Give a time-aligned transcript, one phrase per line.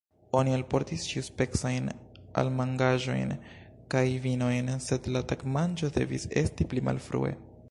[0.37, 1.91] Oni alportis ĉiuspecajn
[2.43, 3.35] almanĝaĵojn
[3.95, 7.37] kaj vinojn, sed la tagmanĝo devis esti pli malfrue.